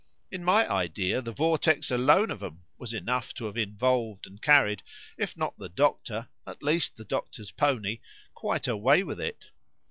[0.31, 4.81] —In my idea, the vortex alone of 'em was enough to have involved and carried,
[5.15, 7.99] if not the doctor, at least the doctor's pony,
[8.33, 9.51] quite away with it.